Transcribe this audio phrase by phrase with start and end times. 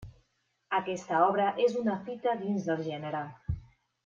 [0.77, 3.23] Aquesta obra és una fita dins del gènere.